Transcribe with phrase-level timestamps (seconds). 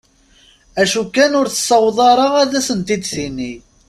[0.75, 3.53] D acu kan ur tessaweḍ ara ad asent-id-tini.